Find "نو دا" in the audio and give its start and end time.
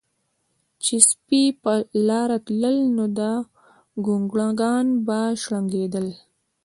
2.95-3.33